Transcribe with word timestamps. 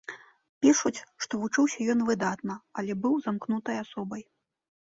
Пішуць, 0.65 1.03
што 1.25 1.33
вучыўся 1.41 1.87
ён 1.95 2.01
выдатна, 2.09 2.57
але 2.83 2.99
быў 3.05 3.15
замкнутай 3.27 3.77
асобай. 3.85 4.27